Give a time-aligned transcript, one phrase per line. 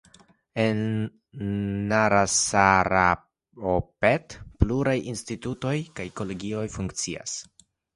[0.61, 0.79] En
[1.91, 7.37] Narasaraopet pluraj institutoj kaj kolegioj funkcias.